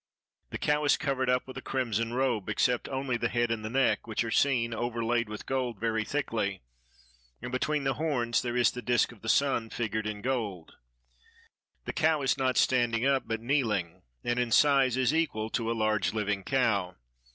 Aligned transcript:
The 0.49 0.57
cow 0.57 0.83
is 0.85 0.97
covered 0.97 1.29
up 1.29 1.45
with 1.45 1.57
a 1.59 1.61
crimson 1.61 2.11
robe, 2.15 2.49
except 2.49 2.89
only 2.89 3.17
the 3.17 3.29
head 3.29 3.51
and 3.51 3.63
the 3.63 3.69
neck, 3.69 4.07
which 4.07 4.23
are 4.23 4.31
seen, 4.31 4.73
overlaid 4.73 5.29
with 5.29 5.45
gold 5.45 5.79
very 5.79 6.03
thickly; 6.03 6.63
and 7.39 7.51
between 7.51 7.83
the 7.83 7.93
horns 7.93 8.41
there 8.41 8.57
is 8.57 8.71
the 8.71 8.81
disc 8.81 9.11
of 9.11 9.21
the 9.21 9.29
sun 9.29 9.69
figured 9.69 10.07
in 10.07 10.23
gold. 10.23 10.73
The 11.85 11.93
cow 11.93 12.23
is 12.23 12.35
not 12.35 12.57
standing 12.57 13.05
up 13.05 13.27
but 13.27 13.41
kneeling, 13.41 14.01
and 14.23 14.39
in 14.39 14.49
size 14.51 14.97
is 14.97 15.13
equal 15.13 15.51
to 15.51 15.69
a 15.69 15.73
large 15.77 16.15
living 16.15 16.43
cow. 16.43 16.95